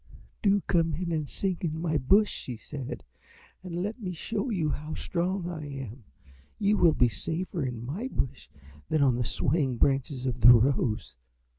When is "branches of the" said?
9.77-10.53